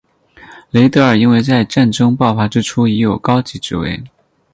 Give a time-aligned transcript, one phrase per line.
[0.71, 4.03] 雷德尔因为在战争爆发之初已有高级职位。